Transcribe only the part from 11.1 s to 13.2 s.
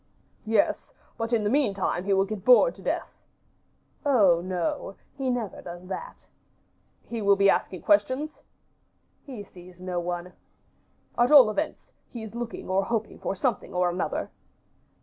"At all events, he is looking or hoping